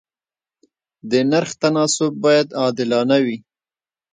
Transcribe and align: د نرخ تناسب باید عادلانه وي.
د 1.09 1.11
نرخ 1.31 1.51
تناسب 1.61 2.11
باید 2.25 2.47
عادلانه 2.61 3.17
وي. 3.25 3.37